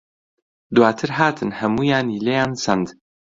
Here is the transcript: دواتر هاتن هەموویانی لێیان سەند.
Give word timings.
دواتر 0.75 1.09
هاتن 1.19 1.49
هەموویانی 1.59 2.23
لێیان 2.25 2.51
سەند. 2.63 2.87